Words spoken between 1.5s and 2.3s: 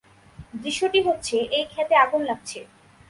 এই ক্ষেতে আগুন